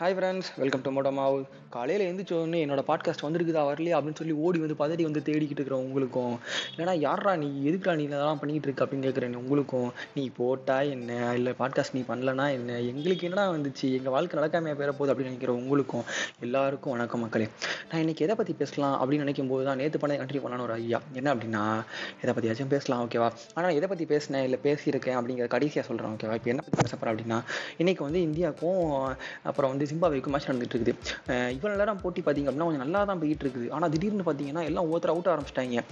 Hi 0.00 0.14
friends 0.16 0.48
welcome 0.56 0.82
to 0.82 0.90
மோடமாவு 0.90 1.40
காலையில் 1.70 2.04
எழுந்திரிச்சோடனே 2.04 2.60
என்னோட 2.64 2.82
பாட்காஸ்ட் 2.86 3.24
வந்திருக்குதா 3.24 3.62
வரலையா 3.66 3.96
அப்படின்னு 3.96 4.16
சொல்லி 4.16 4.32
ஓடி 4.32 4.58
வந்து 4.58 4.74
பதடி 4.74 5.02
வந்து 5.02 5.20
தேடிக்கிட்டு 5.20 5.60
இருக்கிற 5.60 5.76
உங்களுக்கும். 5.78 6.38
ஏன்னா 6.76 6.98
யாரா 6.98 7.36
நீ? 7.36 7.48
எதுக்குடா 7.70 7.94
நீ 7.94 8.02
இதெல்லாம் 8.02 8.38
பண்ணிக்கிட்டு 8.38 8.68
இருக்க 8.68 8.84
அப்படின்னு 8.84 9.06
கேட்குறேன் 9.06 9.34
உங்களுக்கும். 9.34 9.92
நீ 10.14 10.30
போட்டா 10.36 10.80
என்ன? 10.80 11.32
இல்லை 11.34 11.52
பாட்காஸ்ட் 11.58 11.92
நீ 11.92 12.04
பண்ணலனா 12.08 12.52
என்ன? 12.52 12.78
எங்களுக்கு 12.80 13.26
என்னடா 13.26 13.50
வந்துச்சு? 13.50 13.92
எங்கள் 13.92 14.12
வாழ்க்கை 14.12 14.40
நடக்காமையாக 14.40 14.78
பேர 14.80 14.90
போகுது 14.90 15.12
அப்படின்னு 15.12 15.32
நினைக்கிற 15.32 15.52
உங்களுக்கும். 15.52 16.04
எல்லாருக்கும் 16.40 16.92
வணக்கம் 16.92 17.20
மக்களே. 17.20 17.48
நான் 17.90 18.00
இன்னைக்கு 18.00 18.24
எதை 18.24 18.36
பற்றி 18.36 18.52
பேசலாம் 18.52 19.00
அப்படின்னு 19.00 19.18
நினைக்கும் 19.18 19.48
போது 19.48 19.64
தான் 19.64 19.76
நேற்று 19.76 19.98
பண்ண 19.98 20.16
கண்டினியூ 20.16 20.42
பண்ணான 20.42 20.62
ஒரு 20.62 20.72
ஐயா 20.72 21.00
என்ன 21.12 21.34
அப்படின்னா 21.34 21.62
எதை 22.22 22.34
பற்றியாச்சும் 22.34 22.68
பேசலாம் 22.68 23.04
ஓகேவா 23.06 23.30
ஆனால் 23.54 23.72
எதை 23.72 23.88
பற்றி 23.88 24.04
பேசினேன் 24.04 24.42
இல்லை 24.42 24.60
பேசியிருக்கேன் 24.62 25.18
அப்படிங்கிற 25.20 25.48
கடைசியாக 25.48 25.88
சொல்கிறேன் 25.88 26.12
ஓகேவா 26.16 26.34
இப்போ 26.34 26.50
என்ன 26.50 26.62
பற்றி 26.62 26.82
பேச 26.82 26.92
போகிறேன் 26.96 27.14
அப்படின்னா 27.14 27.40
இன்றைக்கி 27.78 28.02
வந்து 28.02 28.20
இந்தியாவுக்கும் 28.20 28.84
அப்புறம் 29.42 29.70
வந்து 29.70 29.88
ஜிம்பாவேக்கும் 29.90 30.34
மேட்ச் 30.36 30.48
நடந்துட்டு 30.50 30.76
இருக்குது 30.78 30.94
இவ்வளோ 31.56 31.74
நேரம் 31.82 32.00
போட்டி 32.04 32.20
பார்த்தீங்க 32.26 32.48
அப்படின்னா 32.50 32.68
கொஞ்சம் 32.70 32.84
நல்லா 32.84 33.02
தான் 33.10 33.20
போயிட்டு 33.22 33.44
இருக்குது 33.46 33.68
ஆனால் 33.76 33.92
திடீர்னு 33.94 34.26
பார்த்தீங்கன்னா 34.28 34.64
எல்லாம் 34.70 34.88
ஒருத்தர் 34.92 35.14
அவுட் 35.14 35.30
ஆரம்பிச்சிட்டாங்க. 35.34 35.84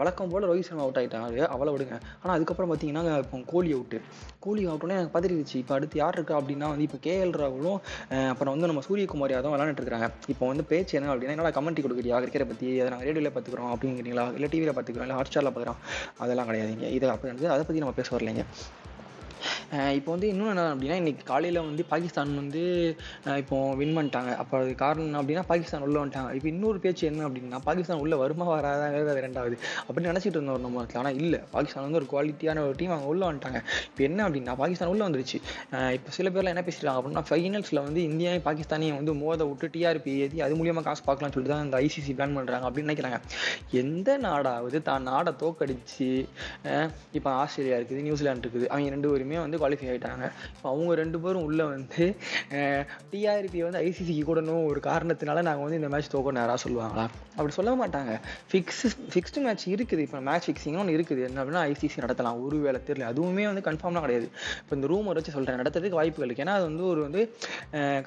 வழக்கம் 0.00 0.30
போல் 0.32 0.48
ரோஹித் 0.50 0.68
சர்மா 0.68 0.84
அவுட் 0.86 1.00
ஆகிட்டாரு 1.00 1.42
அவளை 1.54 1.72
விடுங்க. 1.76 1.96
ஆனால் 2.22 2.34
அதுக்கப்புறம் 2.36 2.70
பார்த்தீங்கன்னா 2.72 3.14
இப்போ 3.24 3.42
கோலி 3.52 3.72
அவுட்டு 3.78 4.00
கோலி 4.46 4.62
அவுட்டோன்னே 4.70 4.96
எனக்கு 4.98 5.14
பதறிடுச்சு. 5.16 5.56
இப்போ 5.62 5.74
அடுத்து 5.78 6.02
யார் 6.02 6.18
இருக்கா 6.18 6.34
அப்படின்னா 6.40 6.68
வந்து 6.72 6.86
இப்போ 6.88 7.00
கேஎல் 7.06 7.34
ராகுலும் 7.42 7.78
அப்புறம் 8.32 8.52
வந்து 8.54 8.70
நம்ம 8.70 8.82
சூரியகுமார் 8.88 9.34
யாதவும் 9.36 9.54
விளையாண்டுட்டு 9.56 9.84
இருக்காங்க. 9.84 10.08
இப்போ 10.34 10.44
வந்து 10.52 10.66
பேச்சு 10.72 10.96
என்ன 10.98 11.12
அப்படின்னா 11.12 11.36
என்னடா 11.36 11.52
கமெண்ட்ரி 11.58 11.84
கொடுக்குறியா? 11.86 12.18
கிரிக்கெட்டை 12.24 12.48
பற்றி 12.52 12.66
அதை 12.80 12.90
நாங்கள் 12.94 13.08
ரேடியோவில் 13.10 13.34
பார்த்துக்குறோம் 13.36 13.72
அப்படிங்கிறீங்களா 13.74 14.26
இல்லை 14.38 14.50
டிவியில் 14.54 14.74
பார்த்துக்குறோம்? 14.78 15.08
இல்லை 15.08 15.18
ஹாட் 15.20 15.30
ஸ்டாரில் 15.32 15.54
பார்க்குறோம் 15.54 15.80
அதெல்லாம் 16.24 16.50
கிடையாதுங்க. 16.50 16.88
இதை 16.98 17.12
அப்போ 17.14 17.28
வந்து 17.32 17.48
அதை 17.54 17.62
பற்றி 17.68 17.82
நம்ம 17.84 17.96
பேச 18.00 18.10
வரலைங்க. 18.16 18.44
இப்போ 19.98 20.10
வந்து 20.14 20.28
இன்னும் 20.32 20.50
என்ன 20.52 20.64
அப்படின்னா 20.72 20.96
இன்றைக்கி 21.00 21.22
காலையில் 21.30 21.58
வந்து 21.68 21.82
பாகிஸ்தான் 21.92 22.32
வந்து 22.40 22.62
இப்போது 23.42 23.76
வின் 23.80 23.94
பண்ணிட்டாங்க. 23.96 24.30
அப்போ 24.42 24.54
அது 24.62 24.72
காரணம் 24.82 25.18
அப்படின்னா 25.20 25.44
பாகிஸ்தான் 25.50 25.84
உள்ளே 25.86 25.98
வந்துட்டாங்க. 26.00 26.30
இப்போ 26.38 26.48
இன்னொரு 26.52 26.78
பேச்சு 26.84 27.04
என்ன 27.10 27.22
அப்படின்னா 27.28 27.58
பாகிஸ்தான் 27.68 28.00
உள்ளே 28.04 28.16
வருமா 28.22 28.46
வராதாங்கிறது 28.52 29.12
அது 29.14 29.22
ரெண்டாவது 29.26 29.56
அப்படின்னு 29.86 30.10
நினச்சிட்டு 30.12 30.36
இருந்தோம் 30.38 30.60
நம்ம 30.66 30.82
இடத்துல. 30.82 31.00
ஆனால் 31.02 31.18
இல்லை. 31.22 31.40
பாகிஸ்தான் 31.54 31.86
வந்து 31.86 32.00
ஒரு 32.00 32.08
குவாலிட்டியான 32.12 32.62
ஒரு 32.68 32.76
டீம் 32.80 32.94
அவங்க 32.96 33.10
உள்ளே 33.14 33.26
வந்துட்டாங்க. 33.30 33.60
இப்போ 33.90 34.04
என்ன 34.08 34.20
அப்படின்னா 34.26 34.54
பாகிஸ்தான் 34.62 34.92
உள்ளே 34.94 35.04
வந்துருச்சு. 35.08 35.40
இப்போ 35.96 36.12
சில 36.18 36.30
பேர்லாம் 36.34 36.54
என்ன 36.54 36.64
பேசிட்டாங்க 36.68 37.00
அப்படின்னா 37.02 37.24
ஃபைனல்ஸில் 37.30 37.82
வந்து 37.86 38.02
இந்தியாவும் 38.10 38.46
பாகிஸ்தானையும் 38.48 38.98
வந்து 39.00 39.14
மோத 39.22 39.46
விட்டு 39.50 39.72
டிஆர்பி 39.76 40.14
ஏதி 40.26 40.44
அது 40.46 40.58
மூலியமாக 40.60 40.86
காசு 40.90 41.04
பார்க்கலாம்னு 41.08 41.36
சொல்லிட்டு 41.36 41.54
தான் 41.56 41.66
இந்த 41.68 41.80
ஐசிசி 41.86 42.14
பிளான் 42.18 42.36
பண்ணுறாங்க 42.38 42.66
அப்படின்னு 42.68 42.88
நினைக்கிறாங்க. 42.88 43.20
எந்த 43.82 44.18
நாடாவது 44.26 44.78
தான் 44.90 45.06
நாடை 45.10 45.34
தோக்கடிச்சு 45.44 46.10
இப்போ 47.18 47.30
ஆஸ்திரேலியா 47.42 47.78
இருக்குது 47.80 48.06
நியூசிலாந்து 48.08 48.44
இருக்குது. 48.46 48.66
அவங்க 48.72 48.94
ரெண்டு 48.96 49.10
பேருமே 49.12 49.38
வந்து 49.44 49.62
குவாலிஃபை 49.64 49.90
ஆகிட்டாங்க 49.92 50.30
இப்போ 50.54 50.68
அவங்க 50.74 50.94
ரெண்டு 51.02 51.20
பேரும் 51.26 51.46
உள்ளே 51.50 51.66
வந்து 51.74 52.04
டிஆர்பி 53.12 53.60
வந்து 53.68 53.82
ஐசிசிக்கு 53.86 54.24
கூடணும் 54.30 54.64
ஒரு 54.70 54.80
காரணத்தினால 54.90 55.46
நாங்கள் 55.50 55.66
வந்து 55.66 55.80
இந்த 55.80 55.88
மேட்ச் 55.92 56.10
தோக்கணும் 56.14 56.40
நேராக 56.40 56.58
சொல்லுவாங்களா? 56.64 57.04
அப்படி 57.36 57.52
சொல்ல 57.56 57.70
மாட்டாங்க. 57.80 58.12
ஃபிக்ஸ் 58.50 58.82
ஃபிக்ஸ்டு 59.12 59.40
மேட்ச் 59.44 59.64
இருக்குது. 59.74 60.02
இப்போ 60.06 60.18
மேட்ச் 60.28 60.46
ஃபிக்ஸிங்னு 60.48 60.80
ஒன்று 60.82 60.94
இருக்குது. 60.96 61.22
என்ன 61.28 61.38
அப்படின்னா 61.42 61.62
ஐசிசி 61.70 61.98
நடத்தலாம். 62.04 62.36
ஒரு 62.46 62.56
வேலை 62.66 62.80
தெரியல. 62.88 63.06
அதுவுமே 63.12 63.44
வந்து 63.50 63.62
கன்ஃபார்ம்லாம் 63.68 64.04
கிடையாது. 64.06 64.26
இப்போ 64.62 64.76
இந்த 64.78 64.88
ரூமர் 64.92 65.18
வச்சு 65.18 65.34
சொல்கிறேன் 65.36 65.60
நடத்துறதுக்கு 65.62 65.98
வாய்ப்புகள் 66.00 66.28
இருக்குது 66.28 66.46
ஏன்னா 66.46 66.56
அது 66.58 66.66
வந்து 66.70 66.84
ஒரு 66.92 67.00
வந்து 67.06 67.22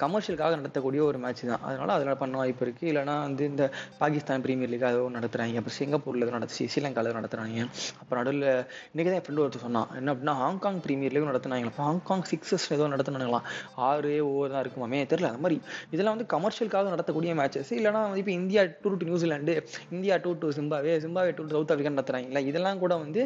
கமர்ஷியலுக்காக 0.04 0.58
நடத்தக்கூடிய 0.60 1.02
ஒரு 1.08 1.20
மேட்ச் 1.24 1.42
தான். 1.50 1.62
அதனால் 1.68 1.94
அதில் 1.96 2.20
பண்ண 2.22 2.36
வாய்ப்பு 2.42 2.64
இருக்குது 2.66 2.90
இல்லைனா 2.92 3.16
வந்து 3.26 3.44
இந்த 3.52 3.66
பாகிஸ்தான் 4.02 4.44
பிரீமியர் 4.46 4.72
லீக் 4.74 4.86
அதுவும் 4.90 5.16
நடத்துகிறாங்க 5.18 5.60
அப்புறம் 5.62 5.78
சிங்கப்பூரில் 5.80 6.24
எதுவும் 6.24 6.38
நடத்தி 6.38 6.68
ஸ்ரீலங்காவில் 6.74 7.18
நடத்துகிறாங்க 7.20 7.66
அப்புறம் 8.00 8.20
நடுவில் 8.22 8.48
இன்றைக்கி 8.92 9.08
தான் 9.08 9.18
என் 9.20 9.26
ஃப்ரெண்டு 9.26 9.44
ஒருத்தர் 9.44 9.66
சொன்னான். 9.66 9.88
என்ன 10.00 10.14
அப்படின்னா 10.14 10.36
ஹாங்காங் 10.44 10.80
பிரீமியர் 10.86 11.14
லீக் 11.16 11.28
நடத்தினாங்களா? 11.38 11.72
ஹாங்காங் 11.80 12.24
சிக்ஸஸ் 12.30 12.68
ஏதோ 12.76 12.88
நடத்தினாங்களா? 12.94 13.40
ஆறு 13.88 14.12
ஓவர் 14.30 14.52
தான் 14.54 14.62
இருக்குமாமே? 14.64 15.02
தெரியல. 15.12 15.30
அது 15.32 15.42
மாதிரி 15.44 15.58
இதெல்லாம் 15.90 16.16
வந்து 16.16 16.30
கமர்ஷியலுக்காக 16.36 16.92
நடத்தக்கூடிய 16.94 17.32
மேட்சஸ் 17.40 17.72
இல்லைனா 17.78 18.02
வந்து 18.06 18.22
இப்போ 18.24 18.34
India 18.40 18.64
tour 18.82 18.94
to 18.94 19.08
New Zealand 19.10 19.54
India 19.96 20.16
tour 20.24 20.32
to 20.42 20.50
Zimbabwe 20.58 20.94
Zimbabwe 21.06 21.32
tour 21.38 21.42
to 21.44 21.54
South 21.56 21.72
Africa 21.74 21.94
நடத்துறாங்களா 21.96 22.42
இதெல்லாம் 22.50 22.82
கூட 22.84 22.96
வந்து 23.04 23.22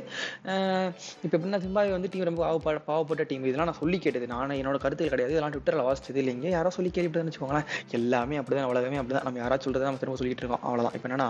இப்போ 1.24 1.36
எப்படின்னா 1.38 1.60
சிம்பாவே 1.66 1.90
வந்து 1.96 2.08
டீம் 2.12 2.28
ரொம்ப 2.30 2.60
பாவப்பட்ட 2.88 3.24
டீம் 3.32 3.44
இதெல்லாம் 3.48 3.70
நான் 3.70 3.80
சொல்லி 3.82 3.98
கேட்டது. 4.04 4.26
நான் 4.34 4.58
என்னோட 4.60 4.78
கருத்துகள் 4.84 5.12
கிடையாது. 5.14 5.34
இதெல்லாம் 5.34 5.54
ட்விட்டரில் 5.54 5.86
வாசிச்சது 5.88 6.20
இல்லைங்க 6.24 6.48
யாரோ 6.56 6.70
சொல்லி 6.76 6.90
கேள்விப்பட்டதுன்னு 6.94 7.32
வச்சுக்கோங்களேன். 7.32 7.68
எல்லாமே 7.98 8.38
அப்படிதான் 8.38 8.66
அவ்வளோவே 8.68 9.00
அப்படிதான். 9.02 9.26
நம்ம 9.28 9.42
யாராவது 9.44 9.64
சொல்றதை 9.66 9.88
நம்ம 9.88 10.02
திரும்ப 10.02 10.20
சொல்லிட்டு 10.22 10.44
இருக்கோம். 10.44 10.64
அவ்வளோதான் 10.68 10.96
இப்போ 10.98 11.08
என்னன்னா 11.08 11.28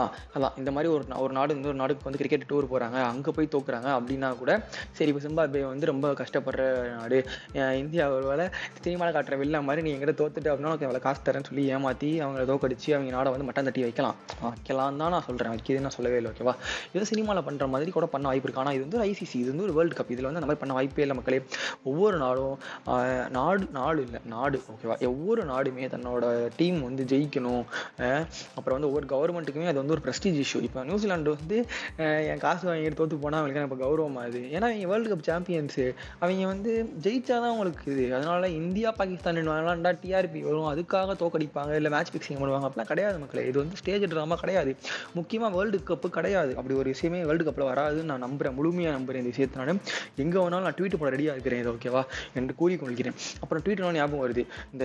அதான். 0.00 0.54
இந்த 0.60 0.70
மாதிரி 0.76 0.88
ஒரு 0.94 1.04
ஒரு 1.24 1.32
நாடு 1.38 1.56
இந்த 1.58 1.68
ஒரு 1.72 1.78
நாடுக்கு 1.82 2.08
வந்து 2.08 2.20
கிரிக்கெட் 2.22 2.48
டூர் 2.52 2.70
போகிறாங்க 2.72 2.98
அங்கே 3.10 3.34
போய் 3.36 3.50
தோக்குறாங்க 3.54 3.88
அப்படின்னா 3.98 4.30
கூட 4.42 4.52
சரி 4.98 5.10
இப்போ 5.12 5.22
சிம்பாபே 5.26 5.62
வந்து 5.72 5.90
ரொம்ப 5.92 6.12
கஷ்டப்படுற 6.22 6.62
நாடு. 6.98 7.18
இந்தியா 7.82 8.04
ஒரு 8.16 8.26
வேலை 8.30 8.46
சினிமாவில் 8.84 9.16
காட்டுற 9.16 9.36
வில்ல 9.42 9.62
மாதிரி 9.68 9.84
நீ 9.86 9.92
எங்கிட்ட 9.94 10.14
தோத்துட்டு 10.22 10.50
அப்படின்னா 10.50 10.72
உனக்கு 10.72 10.88
எவ்வளோ 10.88 11.02
காசு 11.06 11.20
தரேன்னு 11.28 11.48
சொல்லி 11.50 11.64
ஏமாற்றி 11.76 12.10
அவங்கள 12.24 12.44
தோக்கடிச்சு 12.52 12.90
அவங்க 12.96 13.12
நாடை 13.16 13.32
வந்து 13.34 13.48
மட்டம் 13.48 13.68
தட்டி 13.68 13.84
வைக்கலாம். 13.86 14.16
வைக்கலாம் 14.44 15.00
தான் 15.02 15.12
நான் 15.16 15.26
சொல்கிறேன் 15.28 15.52
வைக்கிது 15.54 15.84
நான் 15.86 15.96
சொல்லவே 15.98 16.18
இல்லை 16.20 16.30
ஓகேவா 16.34 16.54
இது 16.94 17.04
சினிமாவில் 17.12 17.46
பண்ணுற 17.48 17.66
மாதிரி 17.74 17.90
கூட 17.96 18.06
பண்ண 18.14 18.26
வாய்ப்பு 18.30 18.46
இருக்கு. 18.48 18.62
ஆனால் 18.64 18.76
இது 18.76 18.84
வந்து 18.86 19.00
ஐசிசி 19.08 19.36
இது 19.42 19.48
வந்து 19.52 19.66
ஒரு 19.68 19.74
வேர்ல்டு 19.78 19.96
கப் 19.98 20.12
இதில் 20.14 20.28
வந்து 20.28 20.40
அந்த 20.40 20.48
மாதிரி 20.50 20.62
பண்ண 20.62 20.74
வாய்ப்பே 20.78 21.04
இல்லை 21.06 21.16
மக்களே. 21.20 21.40
ஒவ்வொரு 21.90 22.16
நாடும் 22.24 22.56
நாடு 23.38 23.64
நாடு 23.78 24.00
இல்லை 24.06 24.20
நாடு 24.34 24.58
ஓகேவா 24.72 24.96
ஒவ்வொரு 25.12 25.42
நாடுமே 25.52 25.88
தன்னோட 25.94 26.24
டீம் 26.58 26.78
வந்து 26.88 27.02
ஜெயிக்கணும். 27.12 27.64
அப்புறம் 28.56 28.76
வந்து 28.76 28.90
ஒவ்வொரு 28.90 29.06
எல்லாத்துக்குமே 29.54 29.70
அது 29.72 29.80
வந்து 29.82 29.94
ஒரு 29.96 30.02
ப்ரெஸ்டீஜ் 30.06 30.38
இஷ்யூ 30.44 30.60
இப்போ 30.66 30.80
நியூசிலாண்டு 30.90 31.30
வந்து 31.36 31.56
என் 32.30 32.42
காசு 32.44 32.64
வாங்கிட்டு 32.68 32.98
தோற்று 33.00 33.16
போனால் 33.24 33.40
அவங்களுக்கு 33.40 33.68
இப்போ 33.68 33.78
கௌரவம் 33.84 34.18
ஆகுது 34.22 34.40
ஏன்னா 34.54 34.66
அவங்க 34.70 34.88
வேர்ல்டு 34.92 35.10
கப் 35.12 35.26
சாம்பியன்ஸு 35.30 35.84
அவங்க 36.22 36.46
வந்து 36.52 36.72
ஜெயிச்சாதான் 37.04 37.50
அவங்களுக்கு 37.50 37.86
இது. 37.94 38.04
அதனால 38.16 38.48
இந்தியா 38.60 38.90
பாகிஸ்தான் 39.00 39.40
விளாண்டா 39.50 39.92
டிஆர்பி 40.02 40.40
வரும். 40.48 40.68
அதுக்காக 40.72 41.16
தோக்கடிப்பாங்க. 41.22 41.72
இல்லை 41.80 41.90
மேட்ச் 41.94 42.12
ஃபிக்ஸிங் 42.14 42.40
பண்ணுவாங்க. 42.42 42.68
அப்படிலாம் 42.68 42.90
கிடையாது 42.92 43.16
மக்களே. 43.22 43.44
இது 43.50 43.58
வந்து 43.62 43.78
ஸ்டேஜ் 43.80 44.06
ட்ராமா 44.14 44.38
கிடையாது. 44.42 44.72
முக்கியமாக 45.18 45.52
வேர்ல்டு 45.56 45.80
கப்பு 45.90 46.10
கிடையாது. 46.18 46.52
அப்படி 46.58 46.74
ஒரு 46.80 46.88
விஷயமே 46.94 47.20
வேர்ல்டு 47.30 47.46
கப்பில் 47.48 47.68
வராதுன்னு 47.72 48.10
நான் 48.12 48.24
நம்புறேன். 48.26 48.56
முழுமையாக 48.58 48.94
நம்புறேன் 48.98 49.22
இந்த 49.22 49.32
விஷயத்தை 49.34 49.64
நான். 49.64 49.82
எங்கே 50.24 50.38
வேணாலும் 50.42 50.66
நான் 50.68 50.78
ட்வீட் 50.80 51.00
போட 51.02 51.10
ரெடியாக 51.16 51.36
இருக்கிறேன். 51.36 51.62
இது 51.64 51.72
ஓகேவா 51.74 52.02
என்று 52.38 52.54
கூறிக்கொள்கிறேன். 52.60 53.18
அப்புறம் 53.42 53.62
ட்வீட் 53.64 53.82
ஞாபகம் 53.98 54.22
வருது. 54.24 54.42
இந்த 54.74 54.84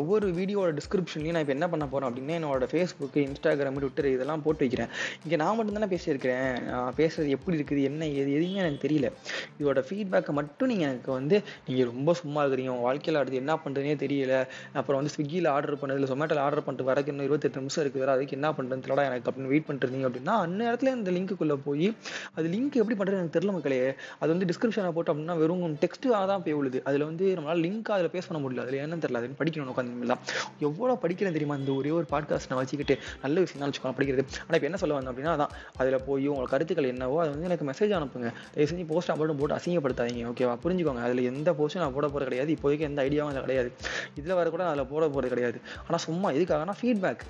ஒவ்வொரு 0.00 0.26
வீடியோட 0.38 0.70
டிஸ்கிரிப்ஷன்லையும் 0.78 1.36
நான் 1.36 1.44
இப்போ 1.44 1.56
என்ன 1.58 1.68
பண்ண 1.72 1.84
போகிறேன் 1.92 2.08
அப்படின்னா 2.10 2.36
என்னோட 2.40 2.66
ஃபேஸ்புக்கு 2.72 3.20
இன்ஸ்டாகிராம் 3.28 3.78
ட்விட்டர் 3.80 3.99
இதெல்லாம் 4.06 4.42
போட்டு 4.42 4.62
வைக்கிறேன். 4.64 4.90
இங்கே 5.22 5.36
நான் 5.36 5.56
மட்டும் 5.56 5.78
தானே 5.78 5.88
பேசியிருக்கிறேன். 5.94 6.62
நான் 6.62 6.94
பேசுறது 6.96 7.28
எப்படி 7.28 7.56
இருக்குது 7.58 7.82
என்ன 7.82 8.06
ஏது 8.06 8.32
எதுவுமே 8.38 8.60
எனக்கு 8.64 8.88
தெரியல. 8.88 9.10
இதோட 9.60 9.82
ஃபீட்பேக்கை 9.88 10.34
மட்டும் 10.40 10.68
நீங்கள் 10.68 10.88
எனக்கு 10.88 11.12
வந்து 11.12 11.42
நீங்கள் 11.66 11.88
ரொம்ப 11.92 12.14
சும்மா 12.14 12.44
இருக்கிறீங்க. 12.44 12.72
உங்கள் 12.74 12.88
வாழ்க்கையில் 12.88 13.20
அடுத்து 13.20 13.38
என்ன 13.38 13.54
பண்ணுறதுனே 13.64 13.94
தெரியல. 14.04 14.46
அப்புறம் 14.72 15.00
வந்து 15.00 15.14
ஸ்விக்கியில் 15.16 15.48
ஆர்டர் 15.48 15.80
பண்ணதில் 15.82 16.10
சொமேட்டோவில் 16.12 16.44
ஆர்டர் 16.46 16.64
பண்ணிட்டு 16.64 16.88
வரக்கு 16.90 17.12
இன்னும் 17.12 17.26
இருபத்தெட்டு 17.28 17.60
நிமிஷம் 17.60 17.84
இருக்குது 17.84 17.98
வேறு 17.98 18.12
அதுக்கு 18.12 18.36
என்ன 18.38 18.50
பண்ணுறது 18.50 18.84
தெரியல 18.86 19.04
எனக்கு 19.10 19.30
அப்படின்னு 19.30 19.52
வெயிட் 19.52 19.66
பண்ணிருந்தீங்க 19.68 20.08
அப்படின்னா 20.10 20.34
அந்நேரத்தில் 20.44 20.94
இந்த 20.94 21.10
லிங்க்குள்ளே 21.10 21.58
போய் 21.64 21.94
அது 22.34 22.48
லிங்க் 22.48 22.80
எப்படி 22.82 22.96
பண்ணுறது 23.00 23.20
எனக்கு 23.20 23.36
தெரியல 23.38 23.52
மக்களே. 23.52 23.78
அது 24.18 24.30
வந்து 24.34 24.48
டிஸ்கிரிப்ஷனில் 24.50 24.92
போட்டு 24.92 25.12
அப்படின்னா 25.14 25.36
வெறும் 25.38 25.78
டெக்ஸ்ட்டாக 25.84 26.26
தான் 26.30 26.42
போய் 26.42 26.52
விழுது. 26.52 26.80
அதில் 26.84 27.04
வந்து 27.04 27.34
நம்மளால் 27.36 27.62
லிங்க் 27.66 27.90
அதில் 27.96 28.10
பேச 28.10 28.26
பண்ண 28.26 28.40
முடியல. 28.44 28.64
அதில் 28.66 28.80
என்னன்னு 28.84 29.02
தெரியல. 29.04 29.20
அதுன்னு 29.22 29.38
படிக்கணும் 29.40 29.72
உட்காந்து 29.74 30.16
எவ்வளோ 30.58 30.98
படிக்கிறேன் 31.02 31.36
தெரியுமா? 31.36 31.56
இந்த 31.56 31.72
ஒரே 31.72 31.90
ஒரு 31.90 32.06
பாட்காஸ்ட் 32.10 32.50
நான் 32.50 32.60
வச்சுக்கிட்டு 32.60 32.96
நல்ல 33.22 33.40
விஷயம் 33.40 33.62
தான் 33.64 33.74
வச்சுக்கலாம் 33.80 33.96
படிக்கிறது 33.98 34.24
ஆனால் 34.44 34.56
இப்போ 34.58 34.68
என்ன 34.70 34.78
சொல்ல 34.82 34.94
வந்தேன் 34.96 35.12
அப்படின்னா 35.12 35.32
அதான் 35.36 35.52
அதில் 35.80 35.98
போய் 36.08 36.26
உங்கள் 36.32 36.50
கருத்துக்கள் 36.52 36.90
என்னவோ 36.92 37.16
அது 37.22 37.30
வந்து 37.34 37.48
எனக்கு 37.50 37.66
மெசேஜ் 37.70 37.94
அனுப்புங்க. 37.98 38.30
தயவு 38.54 38.68
செஞ்சு 38.70 38.86
போஸ்ட் 38.92 39.12
மட்டும் 39.20 39.40
போட்டு 39.40 39.56
அசிங்கப்படுத்தாதீங்க 39.58 40.30
ஓகேவா 40.32 40.54
புரிஞ்சுக்கோங்க. 40.64 41.02
அதில் 41.08 41.28
எந்த 41.32 41.52
போஸ்ட்டும் 41.60 41.84
நான் 41.84 41.96
போட 41.98 42.06
போகிறது 42.06 42.28
கிடையாது. 42.30 42.50
இப்போதைக்கு 42.56 42.88
எந்த 42.90 43.00
ஐடியாவும் 43.08 43.32
அதில் 43.32 43.46
கிடையாது. 43.46 43.70
இதில் 44.20 44.38
வர 44.40 44.46
கூட 44.50 44.62
நான் 44.64 44.74
அதில் 44.74 44.90
போட 44.94 45.04
போகிறது 45.08 45.32
கிடையாது. 45.34 45.60
ஆனால் 45.86 46.04
சும்மா 46.08 46.30
இதுக்காகனா 46.38 46.76
ஃபீட்பேக் 46.80 47.24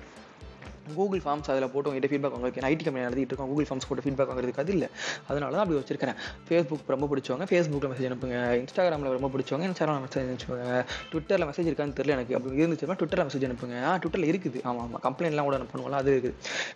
கூகுள் 0.95 1.21
ஃபார்ம்ஸ் 1.25 1.49
அதில் 1.53 1.69
போட்டு 1.73 1.89
உங்கள்கிட்ட 1.91 2.11
ஃபீட்பேக் 2.11 2.35
வாங்க 2.35 2.47
ஐடி 2.47 2.83
கம்பெனி 2.87 3.05
நடத்திட்டு 3.05 3.33
இருக்கோம். 3.33 3.49
கூகுள் 3.51 3.67
ஃபார்ம்ஸ் 3.69 3.87
போட்டு 3.89 4.05
ஃபீட்பேக் 4.05 4.29
வாங்குறதுக்கு 4.31 4.63
அது 4.63 4.71
இல்லை. 4.71 4.87
அதனால 5.27 5.51
தான் 5.55 5.63
அப்படி 5.63 5.79
வச்சிருக்கிறேன். 5.79 6.17
ஃபேஸ்புக் 6.49 6.91
ரொம்ப 6.95 7.07
பிடிச்சவங்க 7.11 7.45
ஃபேஸ்புக்கில் 7.51 7.91
மெசேஜ் 7.93 8.09
அனுப்புங்க. 8.09 8.37
இன்ஸ்டாகிராமில் 8.61 9.17
ரொம்ப 9.17 9.29
பிடிச்சவங்க 9.35 9.65
இன்ஸ்டாகிராம் 9.69 10.05
மெசேஜ் 10.07 10.29
அனுப்புங்க 10.31 10.85
ட்விட்டரில் 11.11 11.47
மெசேஜ் 11.49 11.69
இருக்கான்னு 11.71 11.95
தெரியல 11.99 12.15
எனக்கு. 12.17 12.35
அப்படி 12.35 12.65
இருந்துச்சுன்னா 12.65 12.97
ட்விட்டரில் 13.01 13.27
மெசேஜ் 13.29 13.47
அனுப்புங்க. 13.49 13.83
ஆ 13.83 13.95
ட்விட்டரில் 13.95 14.29
இருக்குது. 14.31 14.59
ஆமாம் 14.63 14.87
ஆமாம் 14.87 15.03
கம்ப்ளைண்ட்லாம் 15.07 15.47
கூட 15.49 15.57
அனுப்பணும்ல 15.57 15.99
அது 16.01 16.13
இருக்குது. 16.17 16.35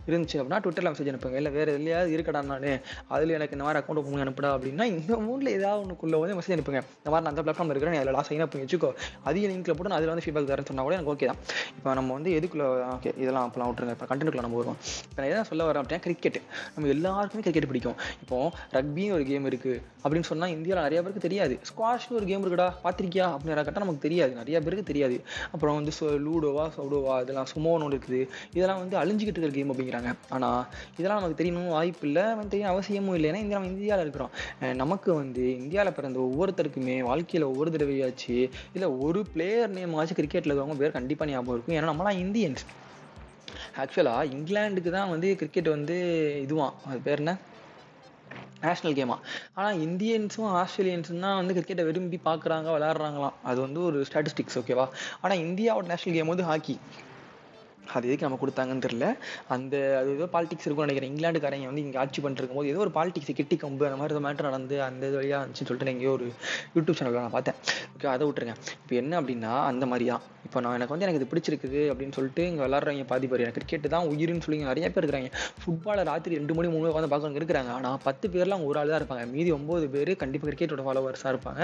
இருந்துச்சு 0.10 0.40
அப்படின்னா 0.42 0.60
ட்விட்டரில் 0.66 0.92
மெசேஜ் 0.94 1.12
அனுப்புங்க. 1.14 1.36
இல்லை 1.36 1.52
வேறு 1.52 1.78
எதுலையாவது 1.78 2.14
இருக்கடா 2.18 2.44
நான். 2.52 2.68
அதில் 3.08 3.30
எனக்கு 3.30 3.56
இந்த 3.58 3.66
மாதிரி 3.68 3.82
அக்கௌண்ட் 3.82 4.02
ஓப்பன் 4.02 4.28
அனுப்புடா 4.28 4.52
அப்படின்னா 4.58 4.84
இந்த 4.84 5.14
மூணில் 5.28 5.52
ஏதாவது 5.58 5.80
ஒன்றுக்குள்ளே 5.84 6.20
வந்து 6.20 6.38
மெசேஜ் 6.40 6.56
அனுப்புங்க. 6.58 6.82
இந்த 7.02 7.10
மாதிரி 7.14 7.26
நான் 7.26 7.34
அந்த 7.36 7.44
பிளாட்ஃபார்ம் 7.46 7.72
இருக்கிறேன் 7.74 8.00
அதில் 8.02 8.14
லாஸ் 8.18 8.32
சைன் 8.32 8.44
அப் 8.46 8.52
பண்ணி 8.52 8.66
வச்சுக்கோ. 8.66 8.92
அதிக 9.24 9.48
லிங்க்கில் 9.48 9.76
போட்டு 9.78 9.92
நான் 9.92 9.98
அதில் 10.00 10.12
வந்து 10.14 10.26
ஃபீட்பேக் 10.26 10.50
தரேன்னு 10.52 10.70
சொன்னால் 10.70 10.88
கூட 10.88 10.96
எனக்கு 10.98 11.14
ஓகே 11.14 11.28
தான். 11.32 11.42
இப்போ 11.78 11.94
நம்ம 11.94 12.14
வந்து 12.14 12.32
எதுக்குள்ளே 12.40 12.68
ஓகே 12.96 13.12
இதெல்லாம் 13.24 13.48
அப்போலாம் 13.48 13.70
விட்டுருங்க. 13.70 13.96
இப்போ 14.06 14.16
கண்டென்ட்குள்ள 14.16 14.42
நம்ம 14.46 14.58
வருவோம். 14.60 14.80
இப்போ 15.10 15.20
நான் 15.22 15.30
எதாவது 15.30 15.48
சொல்ல 15.50 15.64
வரேன் 15.68 15.82
அப்படின்னா 15.82 16.02
கிரிக்கெட் 16.06 16.38
நம்ம 16.74 16.90
எல்லாருக்குமே 16.96 17.44
கிரிக்கெட் 17.46 17.68
பிடிக்கும். 17.70 17.96
இப்போ 18.24 18.38
ரக்பின்னு 18.76 19.14
ஒரு 19.18 19.24
கேம் 19.30 19.46
இருக்குது 19.50 19.80
அப்படின்னு 20.04 20.28
சொன்னால் 20.30 20.52
இந்தியாவில் 20.56 20.84
நிறைய 20.86 21.00
பேருக்கு 21.04 21.24
தெரியாது. 21.28 21.56
ஸ்குவாஷ்னு 21.70 22.18
ஒரு 22.20 22.26
கேம் 22.32 22.44
இருக்குடா 22.46 22.68
பார்த்துருக்கியா? 22.84 23.28
அப்படின்னு 23.36 23.56
கேட்டால் 23.70 23.86
நமக்கு 23.86 24.04
தெரியாது. 24.06 24.32
நிறைய 24.42 24.60
பேருக்கு 24.66 24.86
தெரியாது. 24.92 25.18
அப்புறம் 25.54 25.76
வந்து 25.80 25.94
லூடோவா 26.28 26.66
சவுடோவா 26.78 27.16
இதெல்லாம் 27.24 27.50
சுமோன்னு 27.54 27.90
இருக்குது. 27.92 28.20
இதெல்லாம் 28.58 28.82
வந்து 28.84 29.00
அழிஞ்சிக்கிட்டு 29.02 29.40
இருக்கிற 29.40 29.56
கேம் 29.58 29.74
அப்படிங்கிறாங்க. 29.74 30.12
ஆனால் 30.38 30.62
இதெல்லாம் 30.98 31.20
நமக்கு 31.22 31.40
தெரியணும் 31.42 31.74
வாய்ப்பு 31.78 32.08
இல்லை 32.10 32.26
வந்து 32.42 32.60
அவசியமும் 32.74 33.18
இல்லை 33.20 33.30
ஏன்னா 33.32 33.42
இந்தியா 33.46 33.60
நம்ம 33.60 33.74
இந்தியாவில் 33.74 34.06
இருக்கிறோம். 34.08 34.32
நமக்கு 34.84 35.12
வந்து 35.22 35.46
இந்தியாவில் 35.64 35.98
பிறந்த 36.00 36.20
ஒவ்வொருத்தருக்குமே 36.28 36.98
வாழ்க்கையில் 37.10 37.50
ஒவ்வொரு 37.52 37.76
தடவையாச்சு 37.78 38.38
இல்லை 38.76 38.90
ஒரு 39.08 39.22
பிளேயர் 39.34 39.76
நேம் 39.80 40.00
ஆச்சு 40.02 40.20
கிரிக்கெட்டில் 40.22 40.52
இருக்கிறவங்க 40.52 40.82
பேர் 40.84 40.98
கண்டிப்பாக 41.00 41.32
ஞாபகம் 41.34 41.56
இருக்கும். 41.56 41.78
ஏன்னா 41.80 41.92
நம்மளாம் 41.94 42.24
இந்தியன்ஸ் 42.26 42.66
ஆக்சுவலாக 43.76 44.32
இங்கிலாந்துக்கு 44.32 44.92
தான் 44.92 45.12
வந்து 45.12 45.30
கிரிக்கெட் 45.36 45.70
வந்து 45.70 45.96
இதுவான் 46.44 46.76
அது 46.86 47.00
பேர் 47.00 47.20
என்ன? 47.20 47.34
நேஷ்னல் 48.62 48.96
கேமா 48.98 49.16
ஆனால் 49.56 49.80
இந்தியன்ஸும் 49.82 50.52
ஆஸ்திரேலியன்ஸும் 50.56 51.26
தான் 51.26 51.40
வந்து 51.40 51.56
கிரிக்கெட்டை 51.56 51.84
விரும்பி 51.86 52.20
பார்க்குறாங்க 52.26 52.68
விளாட்றாங்களாம் 52.76 53.36
அது 53.44 53.60
வந்து 53.62 53.80
ஒரு 53.82 54.00
ஸ்டாட்டிஸ்டிக்ஸ் 54.10 54.58
ஓகேவா 54.62 54.86
ஆனால் 55.22 55.44
இந்தியாவோட 55.46 55.86
நேஷ்னல் 55.92 56.16
கேம் 56.16 56.34
வந்து 56.34 56.44
ஹாக்கி 56.44 56.76
அது 57.94 58.08
எதுக்கு 58.10 58.28
நம்ம 58.28 58.40
கொடுத்தாங்கன்னு 58.44 58.86
தெரியல. 58.88 59.08
அந்த 59.56 59.76
அது 60.00 60.10
ஏதோ 60.18 60.28
பாலிடிக்ஸ் 60.36 60.68
இருக்கும்னு 60.68 60.88
நினைக்கிறேன். 60.88 61.12
இங்கிலாந்துக்காரங்க 61.14 61.72
வந்து 61.72 61.84
இங்கே 61.86 62.00
ஆட்சி 62.04 62.22
பண்ணிருக்கும் 62.26 62.62
போது 62.62 62.72
ஏதோ 62.74 62.84
ஒரு 62.86 62.94
பாலிடிக்ஸ் 63.00 63.34
கிட்டி 63.40 63.58
கம்பு 63.64 63.88
அந்த 63.90 64.00
மாதிரி 64.02 64.24
மேட்டர் 64.28 64.50
நடந்து 64.50 64.78
அந்த 64.90 65.04
இது 65.10 65.18
வழியாக 65.22 65.42
இருந்துச்சுன்னு 65.42 65.70
சொல்லிட்டு 65.72 65.90
நான் 65.90 65.96
எங்கேயோ 65.98 66.14
ஒரு 66.18 66.28
யூடியூப் 66.76 66.98
சேனலில் 67.00 67.26
நான் 67.26 67.36
பார்த்தேன். 67.38 67.60
ஓகே 67.96 68.10
அதை 68.14 68.24
விட்டுருங்க. 68.30 68.56
இப்போ 68.84 68.96
என்ன 69.02 69.14
அப்படின்னா 69.22 69.54
அந்த 69.72 69.86
மாதிரி 69.92 70.08
தான். 70.14 70.24
இப்போ 70.46 70.60
நான் 70.64 70.76
எனக்கு 70.78 70.94
வந்து 70.94 71.06
எனக்கு 71.06 71.20
இது 71.20 71.30
பிடிச்சிருக்குது 71.30 71.80
அப்படின்னு 71.92 72.16
சொல்லிட்டு 72.18 72.42
இங்கே 72.50 72.62
விளாட்றவங்க 72.66 73.06
பாதி 73.12 73.28
பேர். 73.30 73.44
எனக்கு 73.46 73.60
கிரிக்கெட் 73.60 73.86
தான் 73.94 74.08
உயிர்னு 74.12 74.44
சொல்லி 74.46 74.58
நிறைய 74.72 74.88
பேர் 74.96 75.04
இருக்கிறாங்க. 75.04 75.30
ஃபுட்பாலை 75.62 76.04
ராத்திரி 76.10 76.38
ரெண்டு 76.40 76.56
மணி 76.58 76.68
மூணு 76.74 76.90
உட்காந்து 76.92 77.10
பார்க்கறவங்க 77.14 77.40
இருக்கிறாங்க. 77.42 77.72
ஆனால் 77.78 77.98
பத்து 78.08 78.26
பேர்லாம் 78.34 78.66
ஒரு 78.68 78.80
ஆள் 78.82 78.92
தான் 78.92 79.00
இருப்பாங்க. 79.02 79.24
மீதி 79.36 79.52
ஒம்பது 79.58 79.88
பேர் 79.96 80.12
கண்டிப்பாக 80.24 80.50
கிரிக்கெட்டோட 80.50 80.84
ஃபாலோவர்ஸாக 80.88 81.34
இருப்பாங்க. 81.34 81.62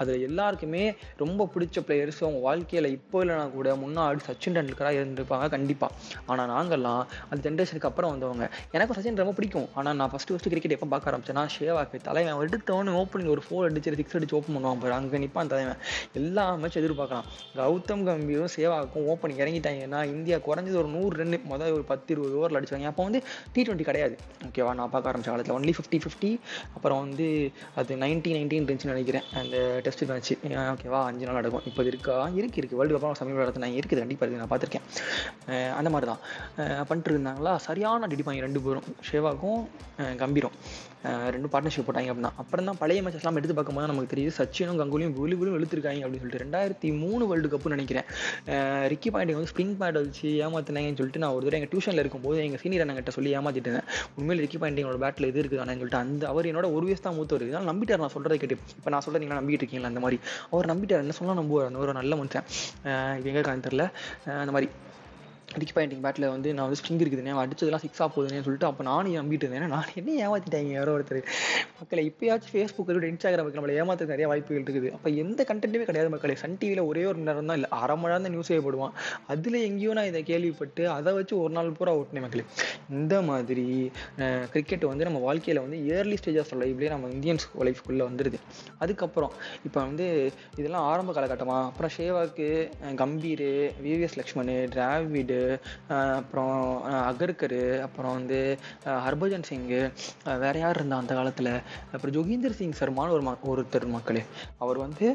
அதில் 0.00 0.24
எல்லாருக்குமே 0.28 0.82
ரொம்ப 1.22 1.48
பிடிச்ச 1.54 1.84
பிளேயர்ஸ் 1.88 2.20
அவங்க 2.26 2.40
வாழ்க்கையில் 2.48 2.88
இப்போ 2.96 3.22
இல்லைனா 3.24 3.44
கூட 3.56 3.76
முன்னாடி 3.84 4.26
சச்சின் 4.28 4.56
டெண்டுல்கராக 4.58 4.98
இருந்திருப்பாங்க. 5.00 5.46
கண்டிப்பாக 5.64 5.92
ஆனால் 6.30 6.48
நாங்கள்லாம் 6.54 7.02
அந்த 7.30 7.40
ஜென்ரேஷனுக்கு 7.48 7.90
அப்புறம் 7.90 8.10
வந்தவங்க 8.14 8.44
எனக்கு 8.76 8.94
சச்சின் 8.96 9.20
ரொம்ப 9.24 9.34
பிடிக்கும். 9.40 9.68
ஆனால் 9.78 9.96
நான் 9.98 10.10
ஃபஸ்ட்டு 10.12 10.32
ஃபஸ்ட்டு 10.34 10.50
கிரிக்கெட் 10.52 10.76
எப்போ 10.76 10.86
பார்க்க 10.92 11.10
ஆரம்பிச்சேன்னா 11.10 11.42
ஷேவாக்கு 11.56 11.98
தலைவன். 12.08 12.38
எடுத்தவனு 12.44 12.92
ஓப்பனிங் 13.02 13.30
ஒரு 13.34 13.42
ஃபோர் 13.46 13.66
அடிச்சு 13.68 13.92
சிக்ஸ் 14.00 14.16
அடிச்சு 14.18 14.36
ஓப்பன் 14.38 14.54
பண்ணுவான் 14.56 14.80
பாரு. 14.82 14.94
அங்கே 14.98 15.18
நிற்பான் 15.22 15.50
தலைவன். 15.52 15.78
எல்லா 16.20 16.44
மேட்ச் 16.62 16.78
எதிர்பார்க்கலாம். 16.80 17.26
கௌதம் 17.60 18.02
கம்பீரும் 18.08 18.52
சேவாக்கும் 18.56 19.06
ஓப்பனிங் 19.12 19.40
இறங்கிட்டாங்கன்னா 19.42 20.00
இந்தியா 20.14 20.36
குறைஞ்சது 20.48 20.78
ஒரு 20.82 20.90
நூறு 20.96 21.12
ரன் 21.20 21.38
முதல் 21.52 21.74
ஒரு 21.76 21.84
பத்து 21.90 22.12
இருபது 22.14 22.34
ஓவரில் 22.40 22.58
அடிச்சாங்க 22.60 22.90
அப்போ 22.92 23.04
வந்து 23.08 23.20
டி 23.54 23.60
டுவெண்ட்டி 23.66 23.86
கிடையாது. 23.90 24.16
ஓகேவா 24.48 24.72
நான் 24.80 24.92
பார்க்க 24.94 25.12
ஆரம்பிச்ச 25.12 25.30
காலத்தில் 25.32 25.56
ஒன்லி 25.58 25.74
ஃபிஃப்டி 25.78 26.00
ஃபிஃப்டி 26.04 26.32
அப்புறம் 26.76 27.00
வந்து 27.04 27.28
அது 27.82 27.98
நைன்டி 28.04 28.32
நைன்டீன் 28.36 28.60
இருந்துச்சுன்னு 28.60 28.94
நினைக்கிறேன். 28.96 29.26
அந்த 29.42 29.56
டெஸ்ட் 29.86 30.04
மேட்ச் 30.12 30.32
ஓகேவா 30.74 31.00
அஞ்சு 31.10 31.26
நாள் 31.28 31.38
நடக்கும். 31.40 31.66
இப்போ 31.70 31.82
இருக்கா? 31.92 32.16
இருக்கு 32.40 32.60
இருக்குது 32.60 32.80
வேர்ல்டு 32.80 32.96
கப்பாக 32.96 33.18
சமீப 33.22 33.48
நான் 33.64 33.78
இருக்குது. 33.80 34.00
கண்டிப்பாக 34.04 34.26
இருக்குது 34.26 34.42
நான் 34.42 34.52
பார்த்துருக்கேன். 34.52 34.86
அந்த 35.78 35.90
மாதிரி 35.94 36.08
தான் 36.12 36.22
பண்ணிட்டு 36.88 37.12
இருந்தாங்களா 37.14 37.52
சரியான 37.68 38.08
அடிப்பாங்க 38.08 38.46
ரெண்டு 38.48 38.62
பேரும் 38.66 38.88
ஷேவாக்கும் 39.10 39.62
கம்பீரும். 40.22 40.56
ரெண்டும் 41.34 41.50
பார்ட்னர்ஷிப் 41.52 41.86
போட்டாங்க 41.86 42.10
அப்படின்னா. 42.12 42.30
அப்புறம் 42.42 42.68
தான் 42.68 42.78
பழைய 42.82 43.00
மேட்சஸ்லாம் 43.04 43.38
எடுத்து 43.38 43.54
பார்க்கும்போது 43.56 43.88
நமக்கு 43.90 44.10
தெரியுது. 44.12 44.32
சச்சினும் 44.38 44.78
கங்குலியும் 44.80 45.14
விழு 45.18 45.34
விழு 45.40 45.50
வெளுத்திருக்காங்க 45.54 46.00
அப்படின்னு 46.04 46.22
சொல்லிட்டு. 46.22 46.42
ரெண்டாயிரத்தி 46.44 46.88
மூணு 47.00 47.22
வேர்ல்டு 47.30 47.48
கப்னு 47.54 47.74
நினைக்கிறேன். 47.76 48.06
ரிக்கி 48.92 49.10
பாயிண்ட் 49.14 49.34
வந்து 49.38 49.50
ஸ்ப்ரிங் 49.52 49.74
பேட் 49.80 49.98
வச்சு 50.00 50.28
ஏமாத்தினாங்கன்னு 50.46 50.98
சொல்லிட்டு 51.00 51.22
நான் 51.24 51.34
ஒரு 51.36 51.44
தடவை 51.46 51.58
எங்கள் 51.60 51.72
டியூஷனில் 51.74 52.02
இருக்கும்போது 52.04 52.38
எங்கள் 52.46 52.62
சீனியர் 52.62 52.84
அண்ணங்கிட்ட 52.84 53.14
சொல்லி 53.18 53.32
ஏமாத்திட்டு 53.40 53.70
இருந்தேன். 53.70 53.90
உண்மையில் 54.18 54.42
ரிக்கி 54.44 54.60
பாயிண்டிங்கோட 54.62 55.00
பேட்டில் 55.04 55.28
இது 55.32 55.40
இருக்குதானு 55.42 55.76
சொல்லிட்டு 55.82 56.00
அந்த 56.04 56.24
அவர் 56.32 56.50
என்னோட 56.52 56.70
ஒரு 56.78 56.86
வயசு 56.88 57.04
தான் 57.08 57.16
மூத்தவர். 57.18 57.46
இதனால் 57.48 57.70
நம்பிட்டார். 57.72 58.02
நான் 58.04 58.14
சொல்கிறத 58.16 58.40
கேட்டு 58.44 58.58
இப்போ 58.78 58.92
நான் 58.94 59.04
சொல்கிறேன் 59.06 59.24
நீங்களா 59.24 59.40
நம்பிட்டு 59.42 59.64
இருக்கீங்களா? 59.64 59.92
அந்த 59.94 60.02
மாதிரி. 60.06 60.20
அவர் 60.54 60.70
நம்பிட்டார். 60.72 61.04
என்ன 61.06 61.16
சொன்னால் 61.20 61.40
நம்புவார். 61.42 61.68
அந்த 61.70 61.84
ஒரு 61.84 61.98
நல்ல 62.00 62.14
மனுஷன். 62.22 62.48
இது 63.20 63.28
எங்கே 63.32 63.40
இருக்கான்னு 63.42 63.68
தெரில 63.68 63.86
அந்த 64.42 64.54
மாதிரி. 64.56 64.70
ரிக்கி 65.62 65.74
பாயிண்டிங் 65.76 66.02
பேட்டில் 66.04 66.26
வந்து 66.34 66.48
நான் 66.56 66.66
வந்து 66.66 66.78
ஸ்ட்ரிங் 66.80 67.02
இருக்குதுனே 67.04 67.32
அவன் 67.34 67.44
அடிச்சதெல்லாம் 67.46 67.84
சிக்ஸ் 67.84 68.00
ஆக 68.02 68.08
போகுதுன்னு 68.14 68.44
சொல்லிட்டு 68.46 68.68
அப்போ 68.70 68.82
நானும் 68.90 69.16
நம்பிட்டு 69.20 69.46
இருந்தேன். 69.46 69.74
நான் 69.74 69.92
என்ன 70.00 70.16
ஏமாத்திட்டாங்க 70.26 70.72
யாரோ 70.78 70.92
ஒருத்தர். 70.96 71.20
மக்களை 71.78 72.04
இப்போயாச்சும் 72.10 72.52
ஃபேஸ்புக் 72.54 72.88
இருக்கட்டும் 72.90 73.12
இன்ஸ்டாகிராமுக்கு 73.14 73.58
நம்மளை 73.60 73.76
ஏமாத்த 73.82 74.08
நிறைய 74.12 74.28
வாய்ப்புகள் 74.32 74.64
இருக்குது. 74.66 74.90
அப்போ 74.96 75.08
எந்த 75.24 75.40
கண்டென்ட்டுமே 75.50 75.86
கிடையாது 75.90 76.12
மக்களே. 76.14 76.36
சன் 76.42 76.58
டிவியில் 76.62 76.82
ஒரே 76.90 77.04
ஒரு 77.10 77.18
நேரம் 77.28 77.50
தான் 77.50 77.58
இல்லை 77.60 77.70
அரை 77.82 77.96
மணி 78.02 78.12
நேரம் 78.12 78.26
தான் 78.26 78.34
நியூஸே 78.36 78.60
போடுவான். 78.66 78.94
அதில் 79.34 79.58
எங்கேயோ 79.68 79.92
நான் 79.98 80.10
இதை 80.12 80.22
கேள்விப்பட்டு 80.30 80.84
அதை 80.96 81.12
வச்சு 81.18 81.34
ஒரு 81.44 81.52
நாள் 81.58 81.72
பூரா 81.78 81.94
ஓட்டினேன் 82.00 82.26
மக்களே. 82.26 82.46
இந்த 82.98 83.14
மாதிரி 83.30 83.66
கிரிக்கெட் 84.54 84.86
வந்து 84.92 85.08
நம்ம 85.10 85.20
வாழ்க்கையில் 85.28 85.62
வந்து 85.64 85.78
இயர்லி 85.88 86.18
ஸ்டேஜ் 86.22 86.40
ஆஃப் 86.42 86.54
லைஃப்லேயே 86.62 86.92
நம்ம 86.94 87.08
இந்தியன்ஸ் 87.16 87.46
லைஃப்குள்ளே 87.68 88.04
வந்துடுது 88.10 88.40
அதுக்கப்புறம் 88.84 89.32
இப்போ 89.66 89.78
வந்து 89.88 90.06
இதெல்லாம் 90.58 90.86
ஆரம்ப 90.90 91.12
காலகட்டமாக 91.16 91.68
அப்புறம் 91.70 91.92
ஷேவாக்கு 91.96 92.48
கம்பீர் 93.02 93.46
விவிஎஸ் 93.86 94.18
லக்ஷ்மணு 94.20 94.56
டிராவிடு 94.74 95.40
அப்புறம் 96.18 96.54
அகர்கரு 97.10 97.32
அகர்கர் 97.34 97.82
அப்புறம் 97.84 98.14
வந்து 98.16 98.38
ஹர்பஜன் 99.06 99.46
சிங்கு 99.48 99.80
வேற 100.42 100.54
யார் 100.58 100.78
இருந்தா 100.78 100.96
அந்த 101.02 101.12
காலத்தில்? 101.18 101.50
அப்புறம் 101.92 102.14
ஜோகீந்தர் 102.16 102.56
சிங் 102.58 102.76
சர்மான்னு 102.80 103.14
ஒரு 103.16 103.24
ம 103.28 103.32
ஒருத்தர் 103.52 103.86
மக்களே. 103.94 104.22
அவர் 104.64 104.78
வந்து 104.84 105.06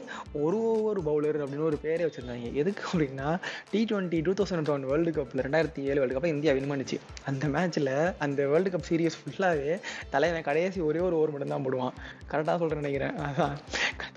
ஒரு 0.46 0.58
ஒவ்வொரு 0.72 1.02
பவுலர் 1.08 1.40
அப்படின்னு 1.44 1.68
ஒரு 1.70 1.78
பேரே 1.84 2.04
வச்சுருந்தாங்க. 2.08 2.50
எதுக்கு 2.62 2.84
அப்படின்னா 2.90 3.28
T 3.72 3.82
twenty 3.92 4.20
two 4.28 4.34
thousand 4.40 4.68
twenty 4.70 4.90
world 4.92 5.14
கப்பில் 5.18 5.44
ரெண்டாயிரத்தி 5.48 5.84
ஏழு 5.90 6.00
வேர்ல்டு 6.02 6.18
கப்பில் 6.18 6.36
இந்தியா 6.36 6.54
வின் 6.58 6.72
பண்ணிச்சு. 6.72 7.00
அந்த 7.32 7.48
மேட்ச்சில் 7.56 7.92
அந்த 8.26 8.40
வேர்ல்டு 8.54 8.74
கப் 8.76 8.88
சீரியஸ் 8.90 9.20
ஃபுல்லாகவே 9.22 9.76
தலைவன் 10.16 10.48
கடைசி 10.50 10.82
ஒரே 10.90 11.02
ஒரு 11.08 11.18
ஓவர் 11.20 11.34
மட்டும் 11.36 11.54
தான் 11.56 11.66
போடுவான் 11.68 11.96
கரெக்டாக 12.32 12.58
சொல்கிறேன் 12.64 12.84
நினைக்கிறேன். 12.84 13.16
அதான். 13.28 13.56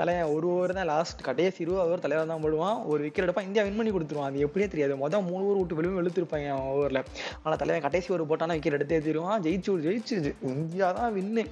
தலைவன் 0.00 0.32
ஒரு 0.37 0.47
ஓவர் 0.55 0.76
தான் 0.81 0.91
லாஸ்ட் 0.94 1.23
கடைசி 1.29 1.58
இருபது 1.65 1.85
ஓவர் 1.87 2.05
தலைவர் 2.06 2.32
தான் 2.32 2.44
போடுவான். 2.47 2.79
ஒரு 2.93 3.00
விக்கெட் 3.06 3.26
எடுப்பான். 3.26 3.49
இந்தியா 3.50 3.65
வின் 3.69 3.79
பண்ணி 3.81 3.93
கொடுத்துருவான். 3.97 4.31
அது 4.31 4.47
எப்படியே 4.49 4.69
தெரியாது. 4.75 5.00
மொதல் 5.05 5.26
மூணு 5.31 5.44
ஓவர் 5.49 5.61
விட்டு 5.61 5.79
வெளியும் 5.81 6.00
வெளுத்திருப்பாங்க 6.02 6.49
அவன் 6.56 6.69
ஓவரில் 6.75 7.02
ஆனால் 7.43 7.58
தலைவன் 7.62 7.87
கடைசி 7.88 8.08
ஒரு 8.19 8.26
போட்டானா 8.32 8.56
விக்கெட் 8.58 8.78
எடுத்தே 8.81 9.00
தருவான். 9.08 9.40
ஜெயிச்சு 9.46 9.78
ஜெயிச்சிருச்சு 9.88 10.34
இந்தியா 10.54 10.87
தான் 11.00 11.12
வின்னு 11.19 11.44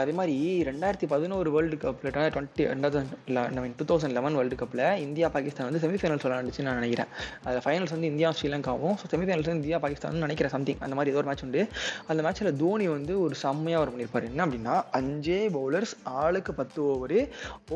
அதே 0.00 0.12
மாதிரி 0.18 0.36
ரெண்டாயிரத்தி 0.68 1.06
பதினோரு 1.14 1.48
வேர்ல்டு 1.54 1.76
கப்பில் 1.84 2.10
டுவெண்ட்டி 2.34 2.64
ரெண்டாயிரத்தி 2.72 3.70
டூ 3.80 3.84
தௌசண்ட் 3.90 4.14
லெவன் 4.18 4.36
வேர்ல்டு 4.38 4.56
கப்பில் 4.62 4.84
இந்தியா 5.06 5.26
பாகிஸ்தான் 5.36 5.68
வந்து 5.68 5.80
செமிஃபைனல்ஸ் 5.84 6.24
விளாண்டுச்சுன்னு 6.26 6.68
நான் 6.68 6.80
நினைக்கிறேன். 6.80 7.10
அதில் 7.46 7.62
ஃபைனல்ஸ் 7.66 7.94
வந்து 7.94 8.08
இந்தியா 8.12 8.28
ஸ்ரீலங்காவும் 8.38 8.96
ஸோ 9.00 9.06
செமிஃபைனல்ஸ் 9.12 9.48
வந்து 9.50 9.62
இந்தியா 9.62 9.78
பாகிஸ்தான் 9.84 10.24
நினைக்கிறேன் 10.26 10.54
சம்திங் 10.56 10.80
அந்த 10.86 10.94
மாதிரி 10.98 11.12
ஏதோ 11.12 11.20
ஒரு 11.22 11.28
மேட்ச் 11.30 11.44
உண்டு. 11.46 11.62
அந்த 12.10 12.20
மேட்ச்சில் 12.26 12.50
தோனி 12.62 12.86
வந்து 12.96 13.14
ஒரு 13.24 13.34
செம்மையாக 13.44 13.82
ஒரு 13.84 13.92
பண்ணியிருப்பார். 13.92 14.26
என்ன 14.30 14.46
அப்படின்னா 14.46 14.74
அஞ்சே 15.00 15.40
பவுலர்ஸ் 15.56 15.94
ஆளுக்கு 16.22 16.54
பத்து 16.60 16.80
ஓவரு 16.90 17.20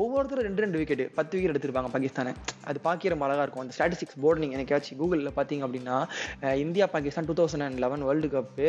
ஒவ்வொருத்தரும் 0.00 0.46
ரெண்டு 0.48 0.62
ரெண்டு 0.64 0.80
விக்கெட் 0.82 1.04
பத்து 1.18 1.32
விக்கெட் 1.36 1.54
எடுத்திருப்பாங்க 1.54 1.90
பாகிஸ்தானை. 1.96 2.34
அது 2.68 2.78
பார்க்க 2.86 3.14
ரொம்ப 3.14 3.26
அழகாக 3.28 3.44
இருக்கும். 3.46 3.64
அந்த 3.64 3.74
ஸ்டாட்டிஸ்டிக்ஸ் 3.76 4.20
போர்டு 4.24 4.42
நீங்கள் 4.44 4.58
எனக்காச்சும் 4.58 4.98
கூகுளில் 5.00 5.35
பார்த்தீங்க 5.36 5.66
அப்படின்னா 5.66 5.96
India 6.58 6.86
Pakistan 6.92 7.28
two 7.28 7.36
thousand 7.40 7.66
and 7.66 7.82
eleven 7.84 8.04
world 8.04 8.30
cup 8.34 8.68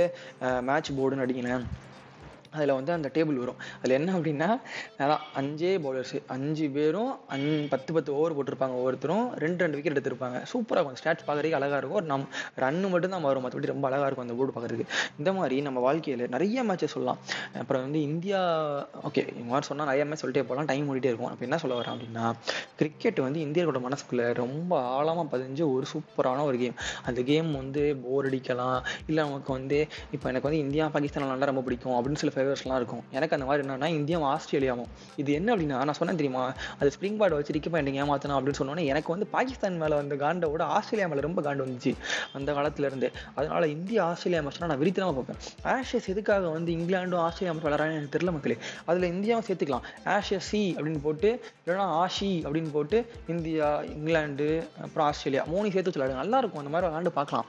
match 0.61 0.95
போர்டுன்னு 0.97 1.25
அடிங்களேன் 1.25 1.65
அதில் 2.57 2.75
வந்து 2.79 2.91
அந்த 2.97 3.11
டேபிள் 3.13 3.41
வரும். 3.43 3.59
அதில் 3.79 3.95
என்ன 3.99 4.15
அப்படின்னா 4.17 4.49
அதான் 5.03 5.23
அஞ்சே 5.39 5.73
பவுலர்ஸு 5.85 6.19
அஞ்சு 6.35 6.67
பேரும் 6.77 7.11
அஞ் 7.35 7.47
பத்து 7.73 7.91
பத்து 7.97 8.11
ஓவர் 8.17 8.35
போட்டிருப்பாங்க. 8.37 8.75
ஒவ்வொருத்தரும் 8.81 9.25
ரெண்டு 9.43 9.63
ரெண்டு 9.63 9.77
விக்கெட் 9.79 9.97
எடுத்திருப்பாங்க. 9.97 10.37
சூப்பராக 10.53 10.79
இருக்கும். 10.79 10.99
ஸ்டாட்ச் 11.01 11.25
பார்க்குறதுக்கு 11.27 11.59
அழகாக 11.59 11.79
இருக்கும். 11.81 11.99
ஒரு 12.01 12.09
நம் 12.13 12.27
ரன்னு 12.63 12.89
மட்டும்தான் 12.93 13.25
வரும் 13.27 13.45
மற்றபடி 13.45 13.73
ரொம்ப 13.73 13.87
அழகாக 13.89 14.07
இருக்கும் 14.09 14.25
அந்த 14.27 14.37
போர்டு 14.39 14.53
பார்க்குறதுக்கு. 14.55 14.85
இந்த 15.17 15.31
மாதிரி 15.39 15.55
நம்ம 15.67 15.79
வாழ்க்கையில் 15.87 16.23
நிறைய 16.35 16.63
மேட்சஸ் 16.69 16.93
சொல்லலாம். 16.95 17.19
அப்புறம் 17.61 17.83
வந்து 17.85 18.01
இந்தியா 18.09 18.39
ஓகே 19.07 19.23
இந்த 19.33 19.45
மாதிரி 19.51 19.67
சொன்னால் 19.69 19.89
நிறைய 19.91 20.05
மேட்ச் 20.09 20.23
சொல்லிட்டே 20.25 20.45
போகலாம். 20.49 20.69
டைம் 20.71 20.87
ஓடிட்டே 20.91 21.11
இருக்கும். 21.11 21.31
அப்போ 21.33 21.45
என்ன 21.47 21.57
சொல்ல 21.63 21.75
வரேன் 21.79 21.95
அப்படின்னா 21.95 22.25
கிரிக்கெட் 22.81 23.19
வந்து 23.25 23.39
இந்தியர்களோட 23.45 23.81
மனசுக்குள்ளே 23.87 24.27
ரொம்ப 24.43 24.81
ஆழமாக 24.97 25.25
பதிஞ்சு 25.33 25.63
ஒரு 25.75 25.85
சூப்பரான 25.93 26.43
ஒரு 26.49 26.57
கேம் 26.57 26.77
அந்த 27.03 27.19
கேம் 27.31 27.49
வந்து 27.55 27.83
போர் 28.03 28.27
அடிக்கலாம். 28.29 28.79
இல்லை 29.07 29.21
நமக்கு 29.27 29.51
வந்து 29.53 29.79
இப்போ 30.11 30.25
எனக்கு 30.29 30.47
வந்து 30.49 30.63
இந்தியா 30.65 30.85
பாகிஸ்தான் 30.95 31.31
நல்லா 31.33 31.49
ரொம்ப 31.51 31.61
பிடிக்கும். 31.67 31.95
அப்படின்னு 31.97 32.21
சில 32.23 32.31
டிரைவர்ஸ்லாம் 32.47 32.79
இருக்கும். 32.81 33.03
எனக்கு 33.11 33.35
அந்த 33.35 33.47
மாதிரி 33.49 33.67
என்னன்னா 33.67 33.87
இந்தியாவும் 33.99 34.29
ஆஸ்திரேலியாவும். 34.33 34.89
இது 35.21 35.31
என்ன 35.39 35.55
அப்படின்னா 35.55 35.77
நான் 35.87 35.97
சொன்னேன் 35.99 36.19
தெரியுமா? 36.21 36.43
அது 36.79 36.89
ஸ்ப்ரிங் 36.95 37.17
பேட் 37.19 37.35
வச்சு 37.37 37.53
ரிக்கி 37.57 37.71
பாயிண்டிங் 37.73 37.97
ஏமாத்தணும் 38.03 38.37
அப்படின்னு 38.37 38.59
சொன்னோன்னே 38.61 38.83
எனக்கு 38.93 39.09
வந்து 39.13 39.27
பாகிஸ்தான் 39.35 39.79
மேலே 39.83 39.95
வந்த 40.01 40.15
காண்டோட 40.23 40.63
ஆஸ்திரேலியா 40.77 41.07
மேலே 41.11 41.21
ரொம்ப 41.27 41.41
காண்டு 41.47 41.65
வந்துச்சு 41.65 41.93
அந்த 42.39 42.53
காலத்துல 42.57 42.89
இருந்து. 42.89 43.09
அதனால 43.35 43.67
இந்தியா 43.75 44.01
ஆஸ்திரேலியா 44.11 44.41
மேட்ச்னா 44.47 44.69
நான் 44.71 44.81
விரித்தனமாக 44.83 45.15
பார்ப்பேன். 45.19 45.39
ஆஷஸ் 45.73 46.09
எதுக்காக 46.13 46.49
வந்து 46.57 46.71
இங்கிலாண்டும் 46.77 47.23
ஆஸ்திரேலியா 47.25 47.53
மேட்ச் 47.53 47.67
விளாட்றாங்கன்னு 47.67 47.99
எனக்கு 47.99 48.15
தெரியல 48.17 48.31
மக்களே. 48.37 48.57
அதில் 48.85 49.09
இந்தியாவும் 49.13 49.45
சேர்த்துக்கலாம். 49.49 49.85
ஆஷஸ் 50.15 50.47
சி 50.49 50.61
அப்படின்னு 50.77 51.01
போட்டு 51.07 51.29
இல்லைன்னா 51.65 51.87
ஆஷி 52.01 52.31
அப்படின்னு 52.45 52.71
போட்டு 52.77 52.97
இந்தியா 53.35 53.67
இங்கிலாந்து 53.95 54.49
அப்புறம் 54.85 55.07
ஆஸ்திரேலியா 55.09 55.43
மூணு 55.53 55.71
சேர்த்து 55.71 55.89
வச்சு 55.89 56.01
விளாடுங்க 56.01 56.21
நல்லா 56.23 56.37
இருக்கும். 56.41 56.61
அந்த 56.63 56.71
மாதிரி 56.73 56.91
விளாண்டு 56.91 57.13
பார்க்கலாம். 57.19 57.45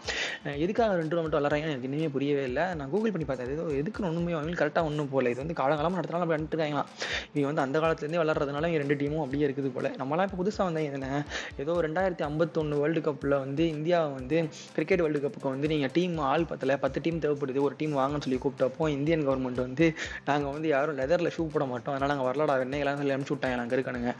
எதுக்காக 0.65 0.97
ரெண்டு 1.01 1.23
மட்டும் 1.23 1.39
விளாட்றாங்கன்னு 1.41 1.75
எனக்கு 1.75 1.89
இன்னுமே 1.89 2.11
புரியவே 2.17 2.45
இல்லை. 2.51 2.65
நான் 2.79 2.91
கூகுள் 2.95 3.15
பண்ணி 3.15 3.27
பார்த்தேன். 3.29 3.53
ஏதோ 3.57 3.65
எதுக்கு 3.81 4.07
ஒன்றுமே 4.09 4.33
அவங்களுக்கு 4.37 4.63
கரெக்டாக 4.65 4.88
ஒன்றும் 4.89 5.11
போல. 5.15 5.31
இது 5.35 5.41
வந்து 5.45 5.57
காலங்காலமாக 5.61 5.99
நடத்தினாலும் 6.01 6.25
அப்படி 6.27 6.37
நடந்துருக்காங்களாம் 6.39 6.89
இவங்க 7.33 7.47
வந்து 7.51 7.65
அந்த 7.67 7.77
காலத்துலேருந்தே 7.85 8.21
விளாட்றதுனால 8.23 8.69
இவங்க 8.69 8.83
ரெண்டு 8.85 8.99
டீமும் 9.03 9.23
அப்படியே 9.25 9.45
இருக்குது 9.49 9.71
போல. 9.77 9.93
நம்மளாம் 10.03 10.27
இப்போ 10.29 10.39
புதுசாக 10.43 10.67
வந்தாங்க 10.69 10.99
என்ன 11.01 11.23
ஏதோ 11.63 11.75
ரெண்டாயிரத்தி 11.87 12.25
ஐம்பத்தொன்று 12.29 12.81
வேர்ல்டு 12.83 13.03
கப்பில் 13.09 13.37
வந்து 13.45 13.65
இந்தியாவை 13.77 14.11
வந்து 14.19 14.37
கிரிக்கெட் 14.77 15.03
வேர்ல்டு 15.05 15.23
கப்புக்கு 15.25 15.49
வந்து 15.55 15.71
நீங்கள் 15.73 15.93
டீம் 15.97 16.17
ஆள் 16.31 16.47
பத்தல 16.53 16.77
பத்து 16.85 16.99
டீம் 17.07 17.23
தேவைப்படுது 17.25 17.63
ஒரு 17.69 17.75
டீம் 17.81 17.95
வாங்கன்னு 18.01 18.25
சொல்லி 18.27 18.41
கூப்பிட்டப்போ 18.45 18.89
இந்தியன் 18.97 19.25
கவர்மெண்ட் 19.29 19.61
வந்து 19.67 19.87
நாங்கள் 20.29 20.53
வந்து 20.57 20.69
யாரும் 20.75 20.99
லெதரில் 21.01 21.33
ஷூ 21.37 21.45
போட 21.55 21.65
மாட்டோம். 21.73 21.95
அதனால் 21.95 22.13
நாங்கள் 22.13 22.29
வரலடா 22.29 22.57
வெண்ணெயெல்லாம் 22.63 23.01
சொல்லி 23.03 23.15
அனுப்பிச்சு 23.17 23.37
விட்டாங்க. 23.37 23.57
நாங்கள் 23.63 23.77
இருக்கானுங்க. 23.79 24.13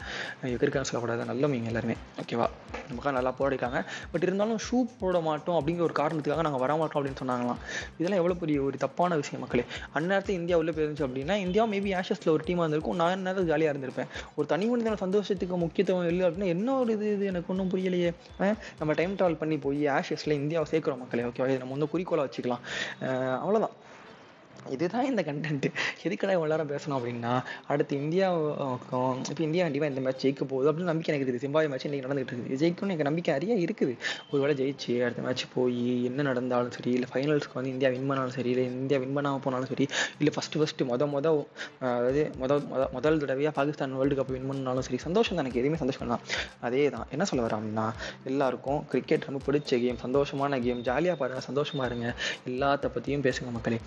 இருக்கான்னு 0.63 0.89
சொல்லக்கூடாது 0.89 1.29
நல்லவங்க 1.31 1.71
எல்லாருமே. 1.71 1.95
ஓகேவா 2.21 2.47
நமக்காக 2.89 3.13
நல்லா 3.17 3.31
போராடிக்காங்க 3.39 3.79
பட் 4.11 4.25
இருந்தாலும் 4.27 4.59
ஷூ 4.67 4.77
போட 5.01 5.17
மாட்டோம் 5.27 5.57
அப்படிங்கிற 5.59 5.83
ஒரு 5.89 5.95
காரணத்துக்காக 6.01 6.43
நாங்கள் 6.47 6.63
வர 6.65 6.71
மாட்டோம் 6.81 6.99
அப்படின்னு 6.99 7.21
சொன்னாங்களாம். 7.21 7.59
இதெல்லாம் 7.99 8.21
எவ்வளோ 8.21 8.35
பெரிய 8.43 8.57
ஒரு 8.67 8.77
தப்பான 8.83 9.15
விஷயம் 9.21 9.41
மக்களே. 9.43 9.65
அந்நேரத்தில் 9.97 10.37
இந்தியா 10.39 10.48
இந்தியா 10.49 10.57
உள்ள 10.57 10.71
போயிருந்துச்சு 10.71 11.07
அப்படின்னா 11.07 11.35
இந்தியா 11.35 11.65
மேபி 11.65 12.01
ஆஷஸில் 12.01 12.29
ஒரு 12.29 12.43
டீமாக 12.45 12.57
இருந்திருக்கும். 12.57 12.95
நான் 12.95 13.21
நேரம் 13.21 13.45
ஜாலியாக 13.45 13.77
இருந்திருப்பேன். 13.77 14.07
ஒரு 14.35 14.47
தனி 14.47 14.65
மனிதன 14.65 14.95
சந்தோஷத்துக்கு 14.95 15.57
முக்கியத்துவம் 15.57 16.07
இல்லை 16.07 16.29
அப்படின்னா 16.29 16.45
என்ன 16.45 16.79
ஒரு 16.79 16.93
இது 16.93 17.13
இது? 17.13 17.25
எனக்கு 17.25 17.57
ஒன்றும் 17.57 17.69
புரியலையே. 17.69 18.13
நம்ம 18.77 18.93
டைம் 18.93 19.15
ட்ராவல் 19.15 19.35
பண்ணி 19.35 19.57
போய் 19.57 19.85
ஆஷஸில் 19.85 20.31
இந்தியாவை 20.31 20.79
சேர்க்குறோம் 20.79 20.97
மக்களே. 20.97 21.23
ஓகேவா 21.23 21.43
இது 21.43 21.57
நம்ம 21.57 21.71
வந்து 21.71 21.89
குறிக்கோளாக 21.89 22.29
வச்சுக்கலாம். 22.29 22.59
அஹ் 23.01 23.37
அவ்வளவுதான். 23.37 23.87
இதுதான் 24.75 25.07
இந்த 25.11 25.21
கண்டென்ட்டு 25.29 25.69
எதுக்கடா 26.05 26.33
இவ்வளோ 26.37 26.51
நேரம் 26.53 26.71
பேசணும் 26.73 26.97
அப்படின்னா 26.99 27.33
அடுத்து 27.71 27.93
இந்தியாவுக்கும் 28.03 29.17
இப்போ 29.31 29.43
இந்தியா 29.47 29.63
கண்டிப்பாக 29.67 29.91
இந்த 29.93 30.01
மேட்ச் 30.05 30.23
ஜெயிக்க 30.25 30.43
போகுது 30.51 30.69
அப்படின்னு 30.71 30.91
நம்பிக்கை 30.91 31.11
எனக்கு 31.11 31.25
இருக்குது. 31.25 31.43
சிம்பாய் 31.45 31.69
மேட்ச் 31.71 31.85
இன்றைக்கி 31.89 32.05
நடந்துகிட்டு 32.07 32.33
இருக்குது. 32.33 32.59
ஜெயிக்கணும்னு 32.61 32.93
எனக்கு 32.93 33.07
நம்பிக்கை 33.09 33.33
நிறைய 33.37 33.55
இருக்குது. 33.65 33.93
ஒருவேளை 34.31 34.55
ஜெயிச்சு 34.61 34.91
அடுத்த 35.05 35.23
மேட்ச் 35.27 35.45
போய் 35.55 35.81
என்ன 36.09 36.25
நடந்தாலும் 36.29 36.73
சரி 36.77 36.91
இல்லை 36.97 37.09
ஃபைனல்ஸ்க்கு 37.13 37.57
வந்து 37.59 37.73
இந்தியா 37.75 37.91
வின் 37.95 38.07
பண்ணாலும் 38.11 38.35
சரி 38.37 38.51
இல்லை 38.53 38.65
இந்தியா 38.81 38.99
வின் 39.03 39.15
பண்ணாமல் 39.17 39.43
போனாலும் 39.45 39.69
சரி 39.73 39.87
இல்லை 40.19 40.33
ஃபஸ்ட்டு 40.37 40.61
ஃபஸ்ட்டு 40.61 40.87
மொத 40.91 41.07
மொத 41.15 41.27
அதாவது 41.89 42.23
மொத 42.41 42.59
மொத 42.71 42.83
முதல் 42.95 43.19
தடவையாக 43.23 43.53
பாகிஸ்தான் 43.59 43.95
வேர்ல்டு 43.99 44.17
கப் 44.19 44.33
வின் 44.35 44.47
பண்ணாலும் 44.51 44.85
சரி 44.87 44.99
சந்தோஷம் 45.07 45.35
தான் 45.37 45.43
எனக்கு. 45.45 45.61
எதுவுமே 45.63 45.79
சந்தோஷம் 45.83 46.13
தான் 46.13 46.23
அதே 46.67 46.83
தான். 46.95 47.07
என்ன 47.15 47.25
சொல்ல 47.31 47.43
வரேன் 47.45 47.59
அப்படின்னா 47.59 47.87
எல்லாருக்கும் 48.31 48.79
கிரிக்கெட் 48.91 49.27
ரொம்ப 49.29 49.41
பிடிச்ச 49.47 49.79
கேம் 49.83 50.01
சந்தோஷமான 50.05 50.59
கேம் 50.65 50.81
ஜாலியாக 50.89 51.17
பாருங்கள் 51.21 51.47
சந்தோஷமாக 51.49 51.89
இருங்க. 51.91 52.07
எல்லாத்த 52.49 52.91
பற்றியும் 52.95 53.25
பேசுங்க 53.27 53.51
மக்களே. 53.57 53.79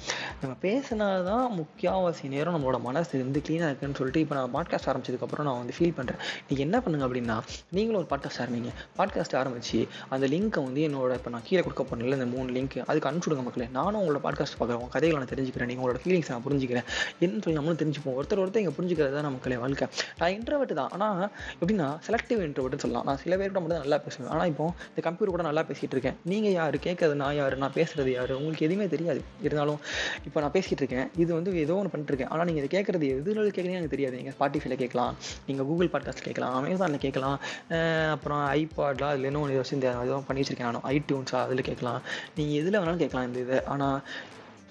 நம்ம 0.43 0.53
பேசினா 0.65 1.07
தான் 1.29 1.47
முக்கியவாசி 1.59 2.29
நேரம் 2.35 2.55
நம்மளோட 2.55 2.79
மனசு 2.81 3.13
இருந்து 3.19 3.41
க்ளீனாக 3.47 3.69
இருக்குன்னு 3.71 3.97
சொல்லிட்டு 3.99 4.21
இப்போ 4.25 4.35
நான் 4.39 4.53
பாட்காஸ்ட் 4.57 4.89
ஆரம்பிச்சதுக்கப்புறம் 4.91 5.47
நான் 5.49 5.59
வந்து 5.63 5.75
ஃபீல் 5.79 5.95
பண்ணுறேன் 5.99 6.21
நீங்கள் 6.49 6.65
என்ன 6.67 6.81
பண்ணுங்க 6.81 7.05
அப்படின்னா 7.09 7.37
நீங்களும் 7.77 8.01
ஒரு 8.03 8.09
பாட்காஸ்ட் 8.13 8.41
ஆரம்பிங்க. 8.45 8.73
பாட்காஸ்ட் 8.99 9.37
ஆரம்பிச்சு 9.41 9.79
அந்த 10.09 10.27
லிங்க்கை 10.27 10.63
வந்து 10.69 10.81
என்னோட 10.89 11.11
இப்போ 11.19 11.31
நான் 11.31 11.47
கீழே 11.49 11.63
கொடுக்க 11.63 11.85
போனேன்ல 11.91 12.19
இந்த 12.21 12.29
மூணு 12.35 12.49
லிங்க் 12.57 12.77
அதுக்கு 12.87 13.09
அனுப்பிச்சுடுங்க 13.11 13.45
மக்களே. 13.49 13.69
நானும் 13.79 14.01
உங்களோட 14.03 14.21
பாட்காஸ்ட் 14.27 14.57
பார்க்குறேன். 14.61 14.81
உங்கள் 14.83 14.95
கதைகளை 14.97 15.19
நான் 15.21 15.33
தெரிஞ்சுக்கிறேன். 15.35 15.71
நீங்கள் 15.73 15.85
உங்களோட 15.85 16.01
ஃபீலிங்ஸ் 16.05 16.31
நான் 16.31 16.45
புரிஞ்சுக்கிறேன். 16.47 16.87
என்னன்னு 17.21 17.43
சொல்லி 17.47 17.59
நம்மளும் 17.59 17.81
தெரிஞ்சுப்போம். 17.83 18.17
ஒருத்தர் 18.21 18.43
ஒருத்தர் 18.45 18.63
இங்கே 18.65 18.75
புரிஞ்சுக்கிறது 18.79 19.15
தான் 19.19 19.31
மக்களே 19.33 19.57
வாழ்க்கை. 19.57 19.89
நான் 20.19 20.33
இன்டர்வெட்டு 20.39 20.77
தான். 20.81 20.91
ஆனால் 20.91 21.31
எப்படின்னா 21.61 21.89
செலக்டிவ் 22.09 22.43
இன்ட்ரவெட்னு 22.49 22.83
சொல்லலாம். 22.85 23.05
நான் 23.05 23.21
சில 23.25 23.37
பேர்கிட்ட 23.37 23.61
மட்டும் 23.65 23.83
நல்லா 23.85 23.99
பேசுவேன். 23.99 24.31
ஆனால் 24.35 24.49
இப்போ 24.53 24.67
இந்த 24.89 25.01
கம்ப்யூட்டர் 25.09 25.35
கூட 25.37 25.47
நல்லா 25.49 25.63
பேசிகிட்டு 25.63 25.97
இருக்கேன். 25.99 26.17
நீங்கள் 26.25 26.53
யார்? 26.53 26.79
கேட்கறது 26.89 27.15
நான் 27.15 27.37
யார்? 27.41 27.57
நான் 27.57 27.77
பேசுறது 27.81 28.13
யார்? 28.19 28.33
உங்களுக்கு 28.33 28.67
எதுவுமே 28.69 28.89
தெரியாது. 28.89 29.23
இருந்தாலும் 29.43 29.81
இப்போ 30.25 30.41
நான் 30.41 30.52
பேசிகிட்டு 30.55 30.83
இருக்கேன் 30.85 31.09
இது 31.17 31.31
வந்து 31.35 31.51
ஏதோ 31.65 31.75
ஒன்று 31.75 31.93
பண்ணிட்டுருக்கேன். 31.93 32.29
ஆனால் 32.29 32.47
நீங்கள் 32.49 32.65
இதை 32.65 32.71
கேட்குறது 32.77 33.07
எதுல 33.17 33.47
கேட்குறீங்க 33.57 33.81
எனக்கு 33.81 33.95
தெரியாது. 33.95 34.17
நீங்கள் 34.17 34.37
ஸ்பாட்டிஃபைல 34.39 34.77
கேட்கலாம். 34.83 35.17
நீங்கள் 35.47 35.67
கூகுள் 35.67 35.93
பாட்காஸ்ட் 35.95 36.27
கேட்கலாம். 36.29 36.55
அமேசானில் 36.59 37.05
கேட்கலாம். 37.07 37.39
அப்புறம் 38.15 38.43
ஐபாட்லாம் 38.59 39.13
அதில் 39.15 39.25
இன்னும் 39.25 39.43
ஒன்று 39.43 39.57
வச்சு 39.57 39.75
இந்த 39.75 39.89
எதுவும் 40.03 40.27
பண்ணி 40.27 40.43
வச்சிருக்கேன் 40.43 40.71
நானும் 40.71 40.87
ஐடியூன்ஸா 40.95 41.41
அதில் 41.47 41.69
கேட்கலாம். 41.71 42.03
நீங்கள் 42.37 42.59
எதில் 42.63 42.79
வேணாலும் 42.81 43.03
கேட்கலாம் 43.05 43.27
இந்த 43.27 43.41
இது. 43.47 43.59
ஆனால் 43.75 43.99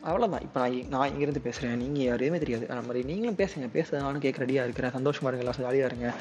அவ்வளோதான் 0.09 0.43
இப்போ 0.45 0.59
நான் 0.59 0.87
நான் 0.89 1.09
இங்கேருந்து 1.09 1.41
பேசுகிறேன் 1.47 1.77
நீங்கள் 1.77 2.03
யாருமே 2.03 2.37
தெரியாது. 2.43 2.65
அந்த 2.69 2.83
மாதிரி 2.87 3.01
நீங்களும் 3.09 3.39
பேசுங்க. 3.41 3.67
பேச 3.71 3.99
நானும் 3.99 4.23
கேட்க 4.25 4.45
ரெடியாக 4.45 4.67
இருக்கிறேன். 4.67 4.91
சந்தோஷமாக 4.91 5.35
இருங்க. 5.35 5.57
ஜாலியாக 5.65 5.89
இருங்க. 5.93 6.13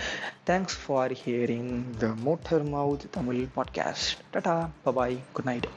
Thanks 0.50 0.78
for 0.82 1.14
hearing 1.22 1.72
the 1.98 2.08
motor 2.26 2.66
mouth 2.74 3.06
Tamil 3.10 3.46
podcast 3.56 4.10
tata 4.34 4.56
bye bye 4.86 5.16
good 5.32 5.44
night 5.44 5.68